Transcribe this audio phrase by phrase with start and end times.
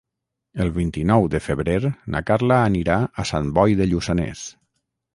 [0.63, 1.77] El vint-i-nou de febrer
[2.15, 4.47] na Carla anirà a Sant Boi de Lluçanès.